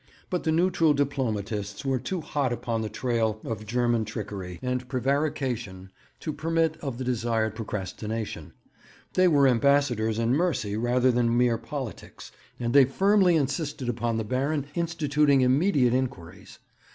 But 0.31 0.45
the 0.45 0.51
neutral 0.51 0.95
diplomatists 0.95 1.85
were 1.85 1.99
too 1.99 2.21
hot 2.21 2.51
upon 2.51 2.81
the 2.81 2.89
trail 2.89 3.39
of 3.43 3.67
German 3.67 4.03
trickery 4.03 4.57
and 4.63 4.89
prevarication 4.89 5.91
to 6.21 6.33
permit 6.33 6.75
of 6.81 6.97
the 6.97 7.03
desired 7.03 7.53
procrastination; 7.53 8.53
they 9.13 9.27
were 9.27 9.47
ambassadors 9.47 10.17
in 10.17 10.33
mercy 10.33 10.75
rather 10.75 11.11
than 11.11 11.37
mere 11.37 11.59
politics, 11.59 12.31
and 12.59 12.73
they 12.73 12.85
firmly 12.85 13.35
insisted 13.35 13.87
upon 13.89 14.17
the 14.17 14.23
Baron 14.23 14.65
instituting 14.73 15.41
immediate 15.41 15.93
inquiries. 15.93 16.57